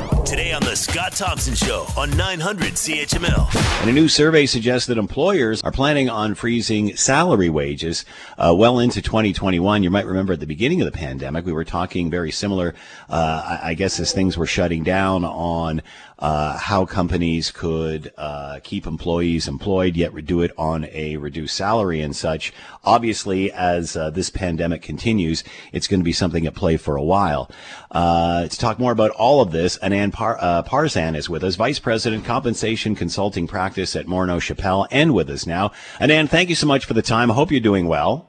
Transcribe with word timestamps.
Oh. 0.00 0.17
Today 0.28 0.52
on 0.52 0.60
The 0.60 0.76
Scott 0.76 1.12
Thompson 1.12 1.54
Show 1.54 1.86
on 1.96 2.14
900 2.14 2.74
CHML. 2.74 3.80
And 3.80 3.88
a 3.88 3.92
new 3.94 4.08
survey 4.08 4.44
suggests 4.44 4.86
that 4.88 4.98
employers 4.98 5.62
are 5.62 5.72
planning 5.72 6.10
on 6.10 6.34
freezing 6.34 6.94
salary 6.96 7.48
wages 7.48 8.04
uh, 8.36 8.54
well 8.54 8.78
into 8.78 9.00
2021. 9.00 9.82
You 9.82 9.88
might 9.88 10.04
remember 10.04 10.34
at 10.34 10.40
the 10.40 10.46
beginning 10.46 10.82
of 10.82 10.84
the 10.84 10.92
pandemic, 10.92 11.46
we 11.46 11.54
were 11.54 11.64
talking 11.64 12.10
very 12.10 12.30
similar, 12.30 12.74
uh, 13.08 13.58
I, 13.62 13.72
guess, 13.72 13.98
as 14.00 14.12
things 14.12 14.36
were 14.36 14.44
shutting 14.44 14.84
down 14.84 15.24
on 15.24 15.80
uh, 16.18 16.58
how 16.58 16.84
companies 16.84 17.50
could 17.50 18.12
uh, 18.18 18.58
keep 18.62 18.86
employees 18.86 19.48
employed 19.48 19.96
yet 19.96 20.12
do 20.26 20.42
it 20.42 20.50
on 20.58 20.84
a 20.92 21.16
reduced 21.16 21.56
salary 21.56 22.02
and 22.02 22.14
such. 22.14 22.52
Obviously, 22.84 23.52
as 23.52 23.96
uh, 23.96 24.10
this 24.10 24.28
pandemic 24.28 24.82
continues, 24.82 25.44
it's 25.72 25.86
going 25.86 26.00
to 26.00 26.04
be 26.04 26.12
something 26.12 26.46
at 26.46 26.54
play 26.54 26.76
for 26.76 26.96
a 26.96 27.02
while. 27.02 27.50
Uh, 27.90 28.48
to 28.48 28.58
talk 28.58 28.78
more 28.78 28.92
about 28.92 29.12
all 29.12 29.40
of 29.40 29.52
this, 29.52 29.78
Anand 29.78 30.12
Par- 30.18 30.38
uh, 30.40 30.64
Parzan 30.64 31.16
is 31.16 31.30
with 31.30 31.44
us, 31.44 31.54
Vice 31.54 31.78
President, 31.78 32.24
Compensation 32.24 32.96
Consulting 32.96 33.46
Practice 33.46 33.94
at 33.94 34.06
Morneau 34.06 34.40
Shepell, 34.40 34.88
and 34.90 35.14
with 35.14 35.30
us 35.30 35.46
now. 35.46 35.70
Anand, 36.00 36.28
thank 36.28 36.48
you 36.48 36.56
so 36.56 36.66
much 36.66 36.86
for 36.86 36.92
the 36.92 37.02
time. 37.02 37.30
I 37.30 37.34
hope 37.34 37.52
you're 37.52 37.60
doing 37.60 37.86
well. 37.86 38.28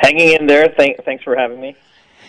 Hanging 0.00 0.34
in 0.38 0.46
there. 0.46 0.68
Thank, 0.76 1.02
thanks 1.06 1.24
for 1.24 1.34
having 1.34 1.62
me. 1.62 1.76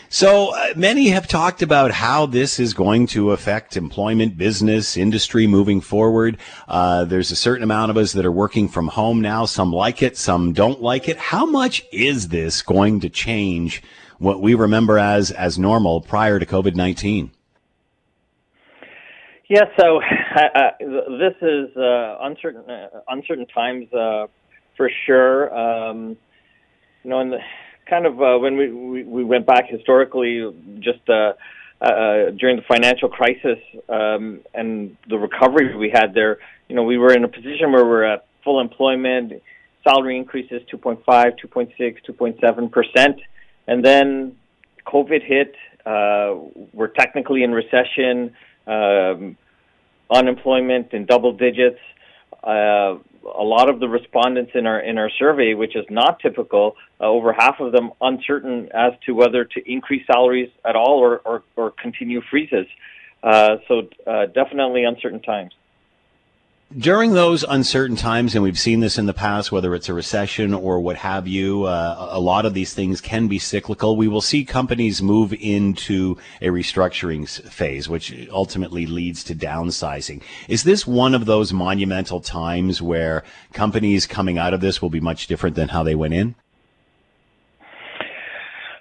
So 0.07 0.55
uh, 0.55 0.67
many 0.77 1.09
have 1.09 1.27
talked 1.27 1.61
about 1.61 1.91
how 1.91 2.25
this 2.25 2.57
is 2.57 2.73
going 2.73 3.07
to 3.07 3.31
affect 3.31 3.75
employment, 3.75 4.37
business, 4.37 4.95
industry 4.95 5.45
moving 5.45 5.81
forward. 5.81 6.37
Uh, 6.69 7.03
there's 7.03 7.31
a 7.31 7.35
certain 7.35 7.63
amount 7.63 7.91
of 7.91 7.97
us 7.97 8.13
that 8.13 8.25
are 8.25 8.31
working 8.31 8.69
from 8.69 8.87
home 8.87 9.19
now. 9.19 9.43
Some 9.43 9.73
like 9.73 10.01
it, 10.01 10.15
some 10.15 10.53
don't 10.53 10.81
like 10.81 11.09
it. 11.09 11.17
How 11.17 11.45
much 11.45 11.83
is 11.91 12.29
this 12.29 12.61
going 12.61 13.01
to 13.01 13.09
change 13.09 13.83
what 14.19 14.41
we 14.41 14.55
remember 14.55 14.97
as 14.97 15.31
as 15.31 15.59
normal 15.59 15.99
prior 15.99 16.39
to 16.39 16.45
COVID 16.45 16.75
nineteen? 16.75 17.31
Yeah, 19.51 19.65
so 19.77 19.99
uh, 20.01 20.69
this 20.79 21.35
is 21.41 21.75
uh, 21.75 22.19
uncertain 22.21 22.61
uh, 22.69 23.01
uncertain 23.09 23.45
times 23.47 23.91
uh, 23.91 24.27
for 24.77 24.89
sure. 25.05 25.53
Um, 25.53 26.15
you 27.03 27.09
know, 27.09 27.29
the 27.29 27.39
kind 27.85 28.05
of 28.05 28.21
uh, 28.21 28.37
when 28.39 28.55
we, 28.55 28.71
we, 28.71 29.03
we 29.03 29.23
went 29.25 29.45
back 29.45 29.65
historically, 29.67 30.49
just 30.79 31.01
uh, 31.09 31.33
during 32.39 32.55
the 32.55 32.63
financial 32.65 33.09
crisis 33.09 33.57
um, 33.89 34.39
and 34.53 34.95
the 35.09 35.17
recovery 35.17 35.75
we 35.75 35.89
had 35.93 36.13
there, 36.13 36.37
you 36.69 36.75
know, 36.77 36.83
we 36.83 36.97
were 36.97 37.11
in 37.11 37.25
a 37.25 37.27
position 37.27 37.73
where 37.73 37.83
we're 37.83 38.05
at 38.05 38.27
full 38.45 38.61
employment, 38.61 39.33
salary 39.83 40.15
increases 40.15 40.61
2.5, 40.73 41.03
2.6, 41.05 41.97
2.7 42.09 42.71
percent, 42.71 43.17
and 43.67 43.83
then 43.83 44.33
COVID 44.87 45.21
hit. 45.21 45.53
We're 46.71 46.93
technically 46.95 47.43
in 47.43 47.51
recession, 47.51 48.33
um, 48.67 49.37
unemployment 50.09 50.93
in 50.93 51.05
double 51.05 51.33
digits. 51.33 51.79
Uh, 52.43 52.97
a 53.23 53.43
lot 53.43 53.69
of 53.69 53.79
the 53.79 53.87
respondents 53.87 54.51
in 54.55 54.65
our 54.65 54.79
in 54.79 54.97
our 54.97 55.11
survey, 55.19 55.53
which 55.53 55.75
is 55.75 55.85
not 55.89 56.19
typical, 56.19 56.75
uh, 56.99 57.03
over 57.03 57.33
half 57.33 57.59
of 57.59 57.71
them 57.71 57.91
uncertain 58.01 58.69
as 58.73 58.93
to 59.05 59.13
whether 59.13 59.45
to 59.45 59.71
increase 59.71 60.05
salaries 60.07 60.49
at 60.65 60.75
all 60.75 60.97
or 60.99 61.19
or, 61.19 61.43
or 61.55 61.71
continue 61.71 62.21
freezes. 62.29 62.65
Uh, 63.21 63.57
so 63.67 63.87
uh, 64.07 64.25
definitely 64.27 64.83
uncertain 64.83 65.21
times. 65.21 65.53
During 66.77 67.11
those 67.11 67.43
uncertain 67.43 67.97
times, 67.97 68.33
and 68.33 68.41
we've 68.41 68.57
seen 68.57 68.79
this 68.79 68.97
in 68.97 69.05
the 69.05 69.13
past, 69.13 69.51
whether 69.51 69.75
it's 69.75 69.89
a 69.89 69.93
recession 69.93 70.53
or 70.53 70.79
what 70.79 70.95
have 70.95 71.27
you, 71.27 71.65
uh, 71.65 72.07
a 72.11 72.19
lot 72.19 72.45
of 72.45 72.53
these 72.53 72.73
things 72.73 73.01
can 73.01 73.27
be 73.27 73.39
cyclical. 73.39 73.97
We 73.97 74.07
will 74.07 74.21
see 74.21 74.45
companies 74.45 75.01
move 75.01 75.33
into 75.33 76.17
a 76.39 76.47
restructuring 76.47 77.27
phase, 77.49 77.89
which 77.89 78.15
ultimately 78.31 78.85
leads 78.85 79.21
to 79.25 79.35
downsizing. 79.35 80.21
Is 80.47 80.63
this 80.63 80.87
one 80.87 81.13
of 81.13 81.25
those 81.25 81.51
monumental 81.51 82.21
times 82.21 82.81
where 82.81 83.25
companies 83.51 84.07
coming 84.07 84.37
out 84.37 84.53
of 84.53 84.61
this 84.61 84.81
will 84.81 84.89
be 84.89 85.01
much 85.01 85.27
different 85.27 85.57
than 85.57 85.67
how 85.67 85.83
they 85.83 85.95
went 85.95 86.13
in? 86.13 86.35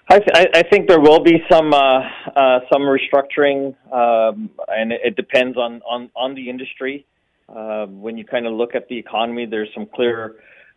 I, 0.08 0.20
th- 0.20 0.48
I 0.54 0.62
think 0.62 0.86
there 0.86 1.00
will 1.00 1.24
be 1.24 1.42
some 1.50 1.74
uh, 1.74 2.02
uh, 2.36 2.60
some 2.72 2.82
restructuring, 2.82 3.74
um, 3.92 4.50
and 4.68 4.92
it 4.92 5.16
depends 5.16 5.56
on, 5.56 5.82
on, 5.82 6.08
on 6.14 6.36
the 6.36 6.48
industry. 6.48 7.04
Uh, 7.54 7.86
when 7.86 8.16
you 8.16 8.24
kind 8.24 8.46
of 8.46 8.52
look 8.52 8.74
at 8.74 8.88
the 8.88 8.98
economy, 8.98 9.46
there's 9.46 9.68
some 9.74 9.86
clear 9.94 10.36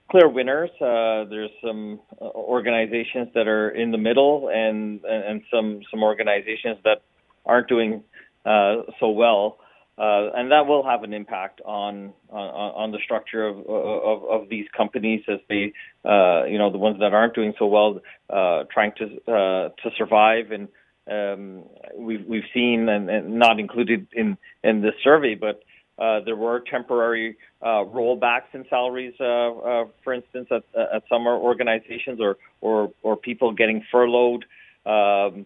clear 0.10 0.28
winners. 0.28 0.70
Uh, 0.82 1.26
there's 1.30 1.52
some 1.64 2.00
uh, 2.22 2.26
organizations 2.26 3.30
that 3.34 3.48
are 3.48 3.70
in 3.70 3.92
the 3.92 3.98
middle, 3.98 4.50
and 4.54 5.04
and 5.06 5.42
some 5.52 5.82
some 5.90 6.04
organizations 6.04 6.78
that 6.84 7.02
aren't 7.46 7.68
doing 7.68 8.04
uh, 8.46 8.78
so 9.00 9.10
well, 9.10 9.58
uh, 9.98 10.32
and 10.36 10.52
that 10.52 10.66
will 10.66 10.84
have 10.84 11.04
an 11.04 11.14
impact 11.14 11.62
on 11.66 12.14
on, 12.30 12.72
on 12.84 12.92
the 12.92 13.00
structure 13.04 13.46
of, 13.46 13.58
of, 13.68 14.24
of 14.30 14.50
these 14.50 14.66
companies 14.76 15.22
as 15.28 15.40
they, 15.50 15.74
uh, 16.06 16.44
you 16.46 16.58
know, 16.58 16.72
the 16.72 16.78
ones 16.78 16.98
that 17.00 17.14
aren't 17.14 17.36
doing 17.36 17.54
so 17.60 17.68
well, 17.68 18.00
uh, 18.30 18.64
trying 18.72 18.92
to 18.98 19.08
to 19.28 19.90
survive 19.98 20.52
and. 20.52 20.68
Um, 21.06 21.66
we've 21.98 22.26
we've 22.26 22.46
seen 22.54 22.88
and, 22.88 23.10
and 23.10 23.38
not 23.38 23.60
included 23.60 24.08
in 24.14 24.38
in 24.64 24.82
this 24.82 24.94
survey, 25.04 25.36
but 25.36 25.62
uh, 26.00 26.20
there 26.26 26.36
were 26.36 26.64
temporary 26.72 27.38
uh, 27.62 27.86
rollbacks 27.86 28.54
in 28.54 28.66
salaries, 28.70 29.14
uh, 29.20 29.24
uh, 29.24 29.86
for 30.04 30.14
instance, 30.14 30.48
at, 30.50 30.64
at 30.76 31.04
some 31.08 31.28
organizations, 31.28 32.20
or, 32.20 32.38
or 32.62 32.92
or 33.04 33.16
people 33.16 33.52
getting 33.54 33.84
furloughed. 33.92 34.46
Um, 34.86 35.46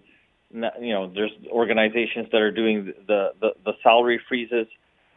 you 0.52 0.94
know, 0.94 1.12
there's 1.13 1.31
organizations 1.52 2.28
that 2.31 2.41
are 2.41 2.52
doing 2.52 2.94
the 3.08 3.31
the, 3.41 3.50
the 3.66 3.74
salary 3.84 4.22
freezes. 4.28 4.68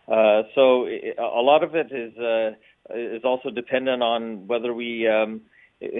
Uh, 0.08 0.42
so 0.56 0.86
a 0.86 1.42
lot 1.42 1.62
of 1.62 1.76
it 1.76 1.92
is 1.92 2.16
uh, 2.18 2.50
is 2.92 3.22
also 3.24 3.50
dependent 3.50 4.02
on 4.02 4.48
whether 4.48 4.74
we 4.74 5.06
um, 5.06 5.41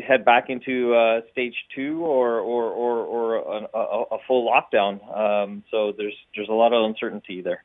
head 0.07 0.25
back 0.25 0.51
into 0.51 0.95
uh, 0.95 1.21
stage 1.31 1.55
two 1.75 2.05
or 2.05 2.41
or 2.41 2.65
or, 2.65 2.97
or 3.05 3.35
a, 3.37 3.69
a, 3.73 4.03
a 4.17 4.19
full 4.27 4.51
lockdown. 4.51 4.99
Um, 5.17 5.63
so 5.71 5.93
there's 5.97 6.17
there's 6.35 6.49
a 6.49 6.53
lot 6.53 6.73
of 6.73 6.85
uncertainty 6.85 7.41
there. 7.41 7.63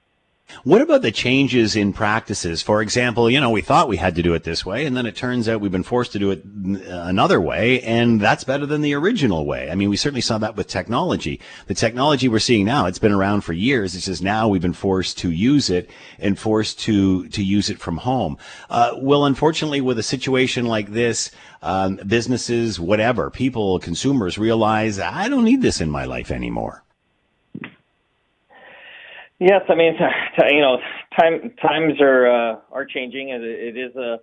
What 0.66 0.82
about 0.82 1.04
the 1.04 1.12
changes 1.12 1.76
in 1.76 1.94
practices? 1.94 2.64
For 2.64 2.82
example, 2.82 3.30
you 3.30 3.40
know, 3.40 3.52
we 3.52 3.62
thought 3.62 3.88
we 3.88 3.98
had 3.98 4.16
to 4.16 4.24
do 4.24 4.34
it 4.34 4.46
this 4.46 4.66
way, 4.66 4.86
and 4.88 4.98
then 4.98 5.06
it 5.06 5.16
turns 5.16 5.48
out 5.48 5.62
we've 5.62 5.72
been 5.72 5.84
forced 5.84 6.12
to 6.14 6.20
do 6.20 6.32
it 6.32 6.44
another 6.44 7.40
way, 7.40 7.82
and 7.82 8.20
that's 8.20 8.44
better 8.44 8.66
than 8.66 8.82
the 8.82 8.96
original 8.96 9.46
way. 9.46 9.70
I 9.70 9.76
mean, 9.76 9.90
we 9.90 9.96
certainly 9.96 10.22
saw 10.22 10.40
that 10.40 10.56
with 10.56 10.68
technology. 10.68 11.40
The 11.68 11.76
technology 11.76 12.28
we're 12.28 12.40
seeing 12.40 12.66
now, 12.66 12.88
it's 12.88 12.98
been 12.98 13.12
around 13.12 13.42
for 13.42 13.54
years. 13.54 13.94
It's 13.94 14.06
just 14.06 14.24
now 14.24 14.48
we've 14.48 14.62
been 14.62 14.74
forced 14.74 15.20
to 15.20 15.30
use 15.30 15.70
it 15.70 15.90
and 16.18 16.38
forced 16.38 16.80
to, 16.82 17.28
to 17.30 17.44
use 17.44 17.70
it 17.70 17.78
from 17.80 17.98
home. 17.98 18.38
Uh, 18.68 18.94
well, 18.98 19.26
unfortunately, 19.26 19.82
with 19.82 20.00
a 20.00 20.04
situation 20.04 20.66
like 20.66 20.94
this, 20.94 21.30
um, 21.62 21.98
businesses, 22.08 22.80
whatever, 22.80 23.30
people, 23.30 23.78
consumers 23.78 24.40
realize, 24.40 25.00
I 25.00 25.30
don't 25.30 25.46
need 25.46 25.62
this 25.62 25.80
in 25.80 25.92
my 25.92 26.06
life 26.06 26.32
anymore. 26.32 26.84
Yes, 29.40 29.62
I 29.68 29.76
mean, 29.76 29.96
you 30.50 30.62
know, 30.62 30.78
time 31.20 31.52
times 31.62 32.00
are 32.00 32.28
uh, 32.28 32.60
are 32.72 32.86
changing, 32.86 33.32
and 33.32 33.44
it 33.44 33.76
is 33.78 33.96
a 33.96 34.20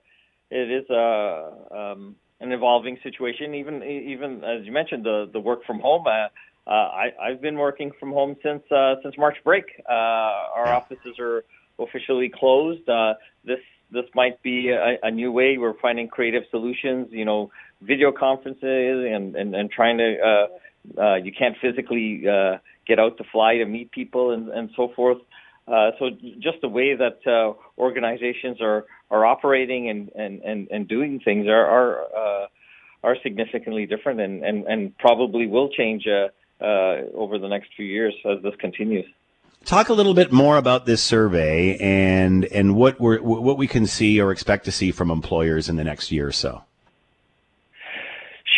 it 0.51 0.71
is 0.71 0.89
a 0.89 1.53
um, 1.71 2.17
an 2.41 2.53
evolving 2.53 2.99
situation. 3.03 3.55
Even 3.55 3.83
even 3.83 4.43
as 4.43 4.65
you 4.65 4.73
mentioned, 4.73 5.05
the 5.05 5.29
the 5.33 5.41
work 5.41 5.65
from 5.67 5.81
home. 5.81 6.07
Uh, 6.07 6.29
uh, 6.67 6.71
I 6.71 7.11
I've 7.23 7.43
been 7.43 7.57
working 7.59 7.91
from 8.01 8.11
home 8.13 8.37
since 8.43 8.63
uh, 8.73 8.95
since 9.03 9.17
March 9.19 9.37
break. 9.45 9.65
Uh, 9.87 9.93
our 9.93 10.73
offices 10.73 11.19
are 11.19 11.45
officially 11.79 12.31
closed. 12.35 12.89
Uh, 12.89 13.15
this 13.45 13.61
this 13.91 14.07
might 14.15 14.43
be 14.43 14.71
a, 14.71 14.97
a 15.03 15.11
new 15.11 15.31
way. 15.31 15.59
We're 15.59 15.79
finding 15.83 16.09
creative 16.09 16.45
solutions. 16.51 17.09
You 17.11 17.27
know, 17.27 17.51
video 17.83 18.13
conferences 18.13 19.13
and 19.13 19.37
and, 19.37 19.55
and 19.55 19.71
trying 19.71 19.99
to. 19.99 20.17
Uh, 20.19 20.47
uh, 21.01 21.15
you 21.15 21.31
can't 21.31 21.55
physically 21.63 22.25
uh, 22.29 22.59
get 22.87 22.99
out 22.99 23.17
to 23.19 23.25
fly 23.31 23.57
to 23.59 23.65
meet 23.65 23.91
people 23.91 24.33
and, 24.33 24.49
and 24.49 24.71
so 24.77 24.89
forth. 24.95 25.19
Uh, 25.69 25.91
so 25.99 26.11
just 26.41 26.61
the 26.61 26.69
way 26.69 26.95
that 26.95 27.21
uh, 27.27 27.53
organizations 27.81 28.61
are, 28.61 28.85
are 29.11 29.25
operating 29.25 29.89
and, 29.89 30.11
and, 30.17 30.41
and, 30.43 30.69
and 30.71 30.89
doing 30.89 31.21
things 31.21 31.47
are 31.47 31.67
are, 31.67 32.03
uh, 32.17 32.47
are 33.05 33.17
significantly 33.23 33.87
different 33.87 34.21
and, 34.21 34.45
and, 34.45 34.65
and 34.67 34.97
probably 34.99 35.47
will 35.47 35.69
change 35.69 36.07
uh, 36.07 36.29
uh, 36.63 37.03
over 37.15 37.39
the 37.39 37.49
next 37.49 37.71
few 37.77 37.87
years 37.87 38.15
as 38.25 38.43
this 38.43 38.55
continues. 38.59 39.07
Talk 39.65 39.89
a 39.89 39.93
little 39.93 40.15
bit 40.15 40.33
more 40.33 40.57
about 40.57 40.87
this 40.87 41.03
survey 41.03 41.77
and 41.79 42.45
and 42.47 42.75
what 42.75 43.01
we 43.01 43.19
what 43.19 43.57
we 43.57 43.69
can 43.69 43.87
see 43.87 44.21
or 44.21 44.33
expect 44.33 44.65
to 44.65 44.73
see 44.73 44.91
from 44.91 45.09
employers 45.09 45.69
in 45.69 45.77
the 45.77 45.85
next 45.85 46.11
year 46.11 46.27
or 46.27 46.33
so. 46.33 46.65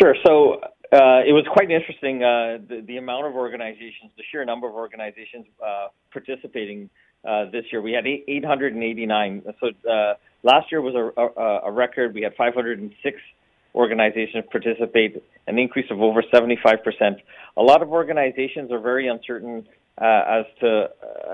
Sure. 0.01 0.15
So 0.25 0.61
uh, 0.95 1.21
it 1.27 1.33
was 1.33 1.45
quite 1.51 1.69
interesting 1.69 2.23
uh, 2.23 2.57
the, 2.67 2.83
the, 2.87 2.97
amount 2.97 3.27
of 3.27 3.33
organizations, 3.35 4.11
the 4.17 4.23
sheer 4.31 4.45
number 4.45 4.67
of 4.67 4.73
organizations 4.73 5.45
uh, 5.65 5.87
participating 6.11 6.89
uh, 7.27 7.45
this 7.51 7.65
year. 7.71 7.81
We 7.81 7.91
had 7.91 8.05
889. 8.07 9.43
So 9.59 9.67
uh, 9.89 10.13
last 10.43 10.71
year 10.71 10.81
was 10.81 10.95
a, 10.95 11.41
a, 11.41 11.59
a, 11.65 11.71
record. 11.71 12.13
We 12.13 12.21
had 12.21 12.33
506 12.35 13.17
organizations 13.73 14.45
participate, 14.51 15.21
an 15.47 15.59
increase 15.59 15.89
of 15.91 16.01
over 16.01 16.23
75%. 16.23 17.17
A 17.57 17.61
lot 17.61 17.81
of 17.81 17.89
organizations 17.89 18.71
are 18.71 18.79
very 18.79 19.07
uncertain 19.07 19.67
uh, 19.99 20.05
as 20.27 20.45
to 20.59 20.89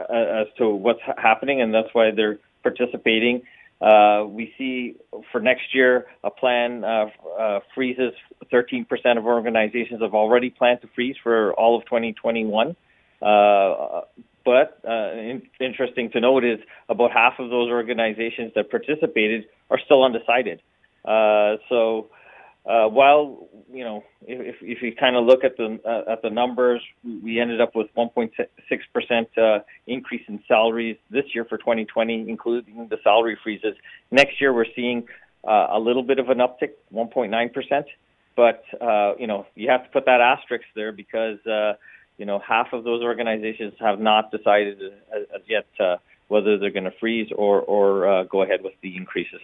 as 0.10 0.48
to 0.58 0.70
what's 0.70 1.00
happening, 1.18 1.62
and 1.62 1.74
that's 1.74 1.90
why 1.94 2.12
they're 2.16 2.38
participating. 2.64 3.42
Uh, 3.82 4.26
we 4.28 4.54
see 4.58 4.96
for 5.32 5.42
next 5.42 5.74
year 5.74 6.06
a 6.24 6.30
plan 6.30 6.84
uh, 6.84 7.08
uh, 7.40 7.60
freezes 7.74 8.14
13% 8.54 8.86
of 9.18 9.26
organizations 9.26 10.02
have 10.02 10.14
already 10.14 10.50
planned 10.52 10.82
to 10.82 10.88
freeze 10.94 11.16
for 11.24 11.54
all 11.54 11.78
of 11.78 11.86
2021. 11.86 12.76
Uh, 13.22 14.02
but 14.46 14.80
uh, 14.88 15.12
in, 15.14 15.42
interesting 15.60 16.12
to 16.12 16.20
note 16.20 16.44
is 16.44 16.60
about 16.90 17.12
half 17.12 17.34
of 17.40 17.50
those 17.50 17.70
organizations 17.70 18.52
that 18.56 18.70
participated 18.70 19.46
are 19.70 19.80
still 19.84 20.04
undecided. 20.04 20.62
Uh, 21.04 21.58
so 21.70 22.08
uh, 22.66 22.88
while 22.88 23.50
you 23.74 23.84
know, 23.84 24.04
if 24.28 24.58
if 24.62 24.82
you 24.82 24.94
kind 24.96 25.16
of 25.16 25.26
look 25.26 25.44
at 25.44 25.58
the 25.58 25.80
uh, 25.86 26.12
at 26.12 26.22
the 26.22 26.30
numbers, 26.30 26.82
we 27.04 27.40
ended 27.40 27.60
up 27.60 27.76
with 27.76 27.88
1.6 27.98 28.30
percent 28.94 29.30
uh, 29.38 29.60
increase 29.88 30.22
in 30.28 30.44
salaries 30.48 30.98
this 31.10 31.26
year 31.34 31.46
for 31.46 31.58
2020, 31.58 32.30
including 32.30 32.88
the 32.90 32.98
salary 33.04 33.38
freezes. 33.44 33.76
Next 34.12 34.40
year, 34.40 34.54
we're 34.54 34.66
seeing 34.76 35.08
uh, 35.44 35.68
a 35.72 35.80
little 35.80 36.04
bit 36.04 36.20
of 36.20 36.30
an 36.30 36.38
uptick, 36.38 36.74
1.9 36.94 37.54
percent. 37.54 37.88
But 38.36 38.64
uh, 38.80 39.16
you 39.18 39.28
know, 39.28 39.48
you 39.56 39.70
have 39.70 39.84
to 39.84 39.90
put 39.90 40.06
that 40.06 40.22
asterisk 40.22 40.66
there 40.76 40.92
because 40.92 41.44
uh, 41.48 41.74
you 42.18 42.26
know 42.26 42.40
half 42.40 42.74
of 42.74 42.84
those 42.84 43.02
organizations 43.02 43.74
have 43.80 44.00
not 44.00 44.32
decided 44.32 44.82
as, 45.16 45.24
as 45.34 45.42
yet 45.48 45.66
uh, 45.80 45.98
whether 46.28 46.60
they're 46.60 46.72
going 46.72 46.84
to 46.84 46.94
freeze 47.00 47.30
or 47.36 47.62
or 47.62 48.08
uh, 48.08 48.24
go 48.26 48.44
ahead 48.44 48.64
with 48.64 48.74
the 48.82 48.96
increases. 48.96 49.42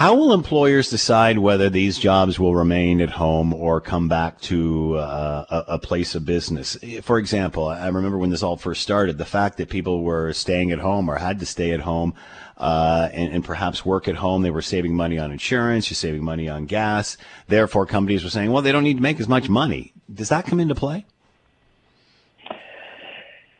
How 0.00 0.14
will 0.14 0.32
employers 0.32 0.88
decide 0.88 1.38
whether 1.40 1.68
these 1.68 1.98
jobs 1.98 2.38
will 2.38 2.54
remain 2.54 3.02
at 3.02 3.10
home 3.10 3.52
or 3.52 3.82
come 3.82 4.08
back 4.08 4.40
to 4.40 4.96
uh, 4.96 5.64
a, 5.68 5.78
place 5.78 6.14
of 6.14 6.24
business? 6.24 6.78
For 7.02 7.18
example, 7.18 7.68
I 7.68 7.86
remember 7.86 8.16
when 8.16 8.30
this 8.30 8.42
all 8.42 8.56
first 8.56 8.80
started, 8.80 9.18
the 9.18 9.26
fact 9.26 9.58
that 9.58 9.68
people 9.68 10.02
were 10.02 10.32
staying 10.32 10.72
at 10.72 10.78
home 10.78 11.10
or 11.10 11.16
had 11.16 11.38
to 11.40 11.44
stay 11.44 11.72
at 11.72 11.80
home 11.80 12.14
uh, 12.56 13.10
and, 13.12 13.34
and, 13.34 13.44
perhaps 13.44 13.84
work 13.84 14.08
at 14.08 14.14
home, 14.14 14.40
they 14.40 14.50
were 14.50 14.62
saving 14.62 14.94
money 14.94 15.18
on 15.18 15.32
insurance, 15.32 15.90
you're 15.90 15.96
saving 15.96 16.24
money 16.24 16.48
on 16.48 16.64
gas. 16.64 17.18
Therefore, 17.48 17.84
companies 17.84 18.24
were 18.24 18.30
saying, 18.30 18.50
well, 18.50 18.62
they 18.62 18.72
don't 18.72 18.84
need 18.84 18.96
to 18.96 19.02
make 19.02 19.20
as 19.20 19.28
much 19.28 19.50
money. 19.50 19.92
Does 20.10 20.30
that 20.30 20.46
come 20.46 20.60
into 20.60 20.74
play? 20.74 21.04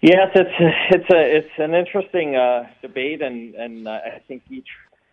Yes, 0.00 0.30
it's 0.34 0.50
it's 0.90 1.10
a 1.12 1.36
it's 1.36 1.58
an 1.58 1.74
interesting 1.74 2.34
uh, 2.34 2.66
debate, 2.80 3.20
and 3.20 3.54
and 3.54 3.86
uh, 3.86 4.00
I 4.02 4.20
think 4.26 4.42
each 4.48 4.68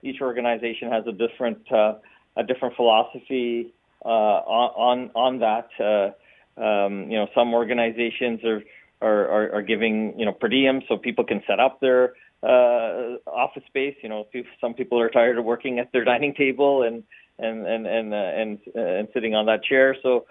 each 0.08 0.22
organization 0.22 0.92
has 0.92 1.06
a 1.08 1.12
different 1.12 1.72
uh, 1.72 1.94
a 2.36 2.44
different 2.44 2.76
philosophy 2.76 3.74
uh, 4.06 4.08
on 4.08 5.12
on 5.16 5.40
that. 5.40 5.70
Uh, 5.80 6.62
um, 6.62 7.12
you 7.12 7.18
know, 7.18 7.28
some 7.36 7.54
organizations 7.54 8.40
are, 8.44 8.64
are, 9.02 9.56
are 9.56 9.62
giving 9.62 10.18
you 10.18 10.26
know 10.26 10.32
per 10.32 10.48
diem 10.48 10.82
so 10.88 10.98
people 10.98 11.24
can 11.24 11.42
set 11.48 11.60
up 11.60 11.80
their 11.82 12.14
uh, 12.44 13.18
office 13.28 13.64
space. 13.68 13.96
You 14.02 14.10
know, 14.10 14.26
some 14.62 14.74
people 14.74 15.00
are 15.00 15.10
tired 15.10 15.38
of 15.38 15.46
working 15.46 15.80
at 15.80 15.92
their 15.92 16.04
dining 16.12 16.34
table 16.34 16.84
and 16.84 17.04
and 17.40 17.68
and 17.68 17.86
and 17.86 18.14
uh, 18.14 18.18
and, 18.18 18.60
and 18.76 19.08
sitting 19.14 19.36
on 19.36 19.46
that 19.48 19.64
chair. 19.64 19.96
So 20.02 20.26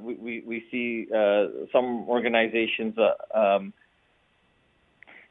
we, 0.00 0.14
we 0.14 0.42
we 0.46 0.64
see 0.70 1.06
some 1.72 2.08
organizations. 2.08 2.96
Um, 3.34 3.72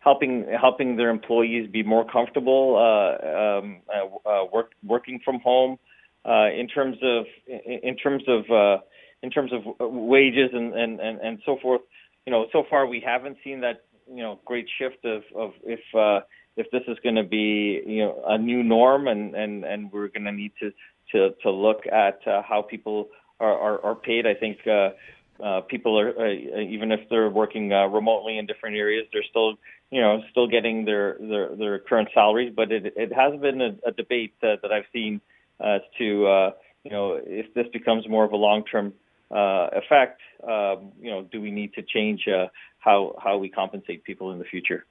helping 0.06 0.46
helping 0.62 0.96
their 0.96 1.10
employees 1.10 1.70
be 1.70 1.82
more 1.84 2.06
comfortable 2.06 2.78
uh, 2.78 3.28
um, 3.28 3.82
uh, 3.90 4.30
uh, 4.30 4.46
work, 4.54 4.72
working 4.84 5.20
from 5.26 5.40
home. 5.40 5.78
Uh, 6.24 6.50
in 6.50 6.68
terms 6.68 6.98
of 7.04 7.26
in, 7.48 7.96
terms 7.98 8.24
of 8.28 8.50
uh, 8.50 8.82
in 9.22 9.30
terms 9.30 9.52
of 9.54 9.62
wages 9.80 10.50
and, 10.54 10.74
and, 10.74 11.00
and, 11.00 11.20
and 11.22 11.40
so 11.46 11.58
forth, 11.62 11.82
you 12.26 12.32
know, 12.32 12.48
so 12.52 12.64
far 12.68 12.88
we 12.88 13.00
haven't 13.00 13.38
seen 13.44 13.62
that 13.62 13.84
you 14.08 14.24
know 14.24 14.40
great 14.46 14.68
shift 14.80 15.04
of, 15.06 15.22
of 15.36 15.52
if 15.64 15.82
uh, 15.96 16.22
if 16.58 16.70
this 16.72 16.82
is 16.88 16.98
going 17.04 17.16
to 17.16 17.24
be 17.24 17.82
you 17.86 18.04
know 18.04 18.24
a 18.28 18.38
new 18.38 18.64
norm 18.64 19.08
and 19.08 19.36
and, 19.36 19.64
and 19.66 19.92
we're 19.92 20.08
going 20.08 20.26
to 20.26 20.32
need 20.32 20.52
to 20.60 20.72
to 21.12 21.36
to 21.44 21.52
look 21.52 21.82
at 21.92 22.20
how 22.26 22.64
people 22.68 23.10
are, 23.40 23.58
are, 23.60 23.86
are 23.86 23.96
paid. 23.96 24.26
I 24.26 24.34
think 24.34 24.58
people 25.68 26.00
are 26.00 26.28
even 26.28 26.92
if 26.92 27.02
they're 27.10 27.30
working 27.30 27.70
remotely 27.70 28.40
in 28.40 28.48
different 28.48 28.78
areas, 28.78 29.06
they're 29.14 29.30
still 29.30 29.58
you 29.92 30.02
know 30.02 30.22
still 30.32 30.48
getting 30.48 30.86
their 30.86 31.18
their, 31.20 31.56
their 31.56 31.80
current 31.80 32.10
salaries. 32.14 32.54
But 32.56 32.72
it 32.72 32.94
it 32.96 33.14
has 33.14 33.40
been 33.40 33.62
a, 33.62 33.76
a 33.88 33.92
debate 33.92 34.34
uh, 34.44 34.56
that 34.62 34.72
I've 34.72 34.86
seen 34.94 35.22
as 35.60 35.82
to 35.98 36.28
uh, 36.28 36.52
you 36.84 36.92
know 36.92 37.20
if 37.26 37.54
this 37.54 37.68
becomes 37.74 38.08
more 38.08 38.24
of 38.24 38.32
a 38.32 38.38
long 38.38 38.64
term 38.66 38.94
uh, 39.32 39.70
effect. 39.74 40.22
Uh, 40.48 40.76
you 41.02 41.10
know, 41.10 41.24
do 41.32 41.42
we 41.42 41.52
need 41.52 41.74
to 41.74 41.82
change 41.82 42.28
uh, 42.28 42.48
how 42.80 43.16
how 43.24 43.38
we 43.38 43.50
compensate 43.50 44.04
people 44.04 44.32
in 44.32 44.40
the 44.40 44.46
future? 44.46 44.86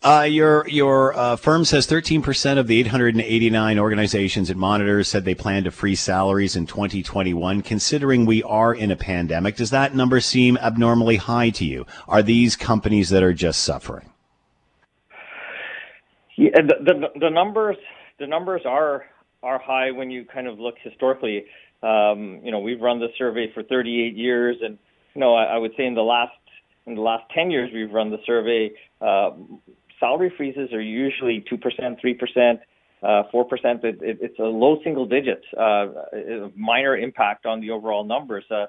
Uh, 0.00 0.24
your 0.28 0.68
your 0.68 1.12
uh, 1.16 1.34
firm 1.34 1.64
says 1.64 1.84
13% 1.88 2.56
of 2.56 2.68
the 2.68 2.78
889 2.78 3.78
organizations 3.80 4.48
it 4.48 4.56
monitors 4.56 5.08
said 5.08 5.24
they 5.24 5.34
plan 5.34 5.64
to 5.64 5.72
freeze 5.72 5.98
salaries 5.98 6.54
in 6.54 6.66
2021. 6.66 7.62
Considering 7.62 8.24
we 8.24 8.40
are 8.44 8.72
in 8.72 8.92
a 8.92 8.96
pandemic, 8.96 9.56
does 9.56 9.70
that 9.70 9.96
number 9.96 10.20
seem 10.20 10.56
abnormally 10.58 11.16
high 11.16 11.50
to 11.50 11.64
you? 11.64 11.84
Are 12.06 12.22
these 12.22 12.54
companies 12.54 13.08
that 13.08 13.24
are 13.24 13.34
just 13.34 13.64
suffering? 13.64 14.08
Yeah, 16.38 16.50
the, 16.54 16.74
the, 16.84 17.18
the 17.18 17.30
numbers 17.30 17.76
the 18.20 18.26
numbers 18.26 18.62
are 18.64 19.06
are 19.42 19.58
high 19.58 19.90
when 19.90 20.08
you 20.10 20.24
kind 20.24 20.46
of 20.46 20.60
look 20.60 20.76
historically. 20.82 21.44
Um, 21.82 22.40
you 22.44 22.52
know, 22.52 22.60
we've 22.60 22.80
run 22.80 23.00
the 23.00 23.08
survey 23.18 23.50
for 23.52 23.64
38 23.64 24.16
years, 24.16 24.56
and 24.62 24.78
you 25.14 25.20
know, 25.20 25.34
I, 25.34 25.44
I 25.44 25.58
would 25.58 25.72
say 25.76 25.84
in 25.84 25.94
the 25.94 26.02
last 26.02 26.32
in 26.86 26.94
the 26.94 27.00
last 27.00 27.24
10 27.34 27.50
years 27.50 27.70
we've 27.74 27.90
run 27.92 28.10
the 28.10 28.18
survey. 28.24 28.70
Uh, 29.00 29.30
salary 29.98 30.32
freezes 30.36 30.72
are 30.72 30.80
usually 30.80 31.44
2%, 31.50 31.60
3%, 31.60 32.58
uh, 33.02 33.22
4%. 33.34 33.84
It, 33.84 33.98
it, 34.00 34.18
it's 34.20 34.38
a 34.38 34.42
low 34.42 34.78
single 34.84 35.06
digits, 35.06 35.44
uh, 35.58 35.86
minor 36.56 36.96
impact 36.96 37.46
on 37.46 37.60
the 37.60 37.70
overall 37.70 38.04
numbers. 38.04 38.44
Uh, 38.48 38.66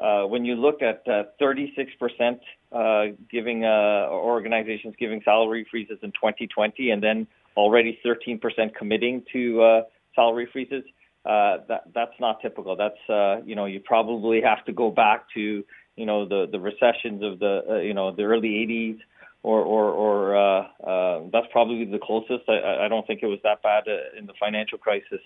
uh, 0.00 0.24
when 0.24 0.44
you 0.46 0.54
look 0.54 0.80
at 0.82 1.02
uh, 1.06 1.24
36% 1.40 2.40
uh, 2.72 3.14
giving 3.30 3.64
uh, 3.64 4.08
organizations 4.10 4.94
giving 4.98 5.20
salary 5.24 5.66
freezes 5.70 5.98
in 6.02 6.10
2020, 6.12 6.90
and 6.90 7.02
then 7.02 7.26
already 7.56 7.98
13% 8.04 8.40
committing 8.74 9.22
to 9.32 9.62
uh, 9.62 9.82
salary 10.14 10.48
freezes, 10.50 10.84
that 11.24 11.82
that's 11.94 12.18
not 12.18 12.40
typical. 12.40 12.76
That's 12.76 13.44
you 13.46 13.54
know 13.54 13.66
you 13.66 13.80
probably 13.80 14.40
have 14.40 14.64
to 14.64 14.72
go 14.72 14.90
back 14.90 15.26
to 15.34 15.62
you 15.96 16.06
know 16.06 16.26
the 16.26 16.46
the 16.50 16.58
recessions 16.58 17.22
of 17.22 17.38
the 17.38 17.82
you 17.84 17.92
know 17.92 18.10
the 18.10 18.22
early 18.22 18.48
80s 18.48 18.98
or 19.42 19.60
or, 19.60 19.90
or 19.90 21.28
that's 21.30 21.46
probably 21.52 21.84
the 21.84 21.98
closest. 22.02 22.48
I, 22.48 22.86
I 22.86 22.88
don't 22.88 23.06
think 23.06 23.22
it 23.22 23.26
was 23.26 23.40
that 23.42 23.62
bad 23.62 23.84
in 24.18 24.24
the 24.26 24.34
financial 24.40 24.78
crisis. 24.78 25.20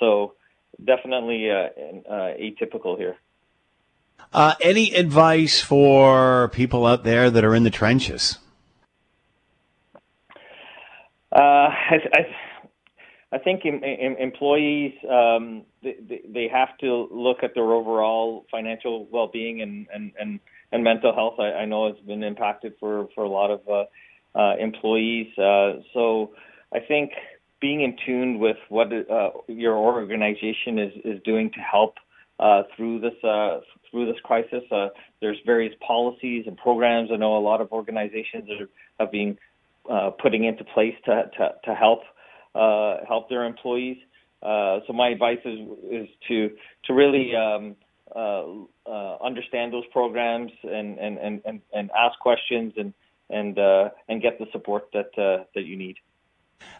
So 0.00 0.34
definitely 0.82 1.50
atypical 2.08 2.96
here. 2.96 3.16
Uh, 4.32 4.54
any 4.62 4.92
advice 4.94 5.60
for 5.60 6.48
people 6.48 6.86
out 6.86 7.04
there 7.04 7.30
that 7.30 7.44
are 7.44 7.54
in 7.54 7.62
the 7.62 7.70
trenches? 7.70 8.38
Uh, 11.30 11.38
I, 11.38 11.98
I, 12.12 12.26
I 13.32 13.38
think 13.38 13.64
in, 13.64 13.82
in 13.84 14.16
employees 14.18 14.92
um, 15.08 15.62
they, 15.82 16.22
they 16.28 16.48
have 16.52 16.76
to 16.78 17.08
look 17.10 17.38
at 17.42 17.54
their 17.54 17.72
overall 17.72 18.46
financial 18.50 19.06
well-being 19.10 19.62
and, 19.62 19.86
and, 19.92 20.12
and 20.18 20.40
and 20.74 20.82
mental 20.82 21.14
health, 21.14 21.38
I, 21.38 21.52
I 21.52 21.64
know 21.66 21.86
has 21.86 22.04
been 22.04 22.24
impacted 22.24 22.74
for 22.80 23.08
for 23.14 23.22
a 23.22 23.28
lot 23.28 23.50
of 23.50 23.60
uh, 23.68 23.84
uh, 24.38 24.56
employees. 24.56 25.28
Uh, 25.38 25.74
so 25.94 26.32
I 26.74 26.80
think 26.80 27.12
being 27.60 27.82
in 27.82 27.96
tune 28.04 28.40
with 28.40 28.56
what 28.68 28.92
uh, 28.92 29.30
your 29.46 29.76
organization 29.76 30.80
is 30.80 30.92
is 31.04 31.22
doing 31.22 31.50
to 31.52 31.60
help 31.60 31.94
uh, 32.38 32.62
through 32.76 33.00
this 33.00 33.14
uh, 33.24 33.60
through 33.90 34.06
this 34.06 34.20
crisis. 34.24 34.62
Uh, 34.70 34.88
there's 35.20 35.38
various 35.46 35.74
policies 35.86 36.44
and 36.46 36.56
programs. 36.56 37.10
I 37.12 37.16
know 37.16 37.36
a 37.36 37.44
lot 37.44 37.60
of 37.60 37.72
organizations 37.72 38.48
are 38.50 38.68
have 39.00 39.12
been 39.12 39.38
uh, 39.90 40.10
putting 40.10 40.44
into 40.44 40.64
place 40.64 40.94
to 41.06 41.30
to, 41.36 41.54
to 41.64 41.74
help 41.74 42.00
uh, 42.54 42.98
help 43.06 43.28
their 43.28 43.44
employees. 43.44 43.98
Uh, 44.42 44.80
so 44.86 44.92
my 44.92 45.08
advice 45.08 45.38
is 45.44 45.60
is 45.90 46.08
to 46.28 46.50
to 46.84 46.92
really 46.92 47.34
um, 47.34 47.76
uh, 48.14 48.44
uh, 48.86 49.16
understand 49.24 49.72
those 49.72 49.86
programs 49.90 50.52
and, 50.62 50.98
and, 50.98 51.18
and, 51.18 51.40
and, 51.46 51.60
and 51.72 51.90
ask 51.98 52.18
questions 52.20 52.72
and 52.76 52.92
and 53.30 53.58
uh, 53.58 53.88
and 54.08 54.20
get 54.20 54.38
the 54.38 54.44
support 54.52 54.88
that 54.92 55.10
uh, 55.18 55.44
that 55.54 55.64
you 55.64 55.76
need. 55.76 55.96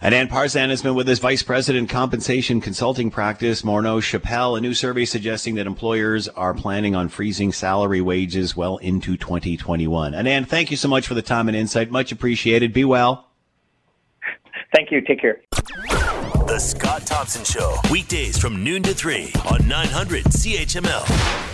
Anand 0.04 0.28
Parzan 0.28 0.68
has 0.68 0.82
been 0.82 0.94
with 0.94 1.08
us, 1.08 1.18
Vice 1.18 1.42
President 1.42 1.88
Compensation 1.88 2.60
Consulting 2.60 3.10
Practice, 3.10 3.62
Morneau 3.62 4.02
Shepell. 4.02 4.54
A 4.54 4.60
new 4.60 4.74
survey 4.74 5.06
suggesting 5.06 5.54
that 5.54 5.66
employers 5.66 6.28
are 6.28 6.52
planning 6.52 6.94
on 6.94 7.08
freezing 7.08 7.52
salary 7.52 8.02
wages 8.02 8.54
well 8.54 8.76
into 8.76 9.16
2021. 9.16 10.12
And 10.12 10.28
Anand, 10.28 10.48
thank 10.48 10.70
you 10.70 10.76
so 10.76 10.88
much 10.88 11.06
for 11.06 11.14
the 11.14 11.22
time 11.22 11.48
and 11.48 11.56
insight. 11.56 11.90
Much 11.90 12.12
appreciated. 12.12 12.74
Be 12.74 12.84
well. 12.84 13.28
Thank 14.74 14.90
you. 14.90 15.00
Take 15.00 15.22
care. 15.22 15.40
The 15.52 16.58
Scott 16.58 17.06
Thompson 17.06 17.42
Show, 17.42 17.74
weekdays 17.90 18.36
from 18.36 18.62
noon 18.62 18.82
to 18.82 18.92
3 18.92 19.32
on 19.50 19.66
900 19.66 20.24
CHML. 20.24 21.53